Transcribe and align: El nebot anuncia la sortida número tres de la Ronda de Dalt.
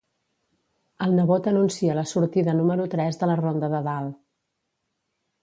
El 1.07 1.11
nebot 1.19 1.49
anuncia 1.51 1.97
la 1.99 2.05
sortida 2.13 2.57
número 2.61 2.89
tres 2.95 3.21
de 3.25 3.31
la 3.33 3.37
Ronda 3.43 3.71
de 3.77 3.83
Dalt. 3.91 4.19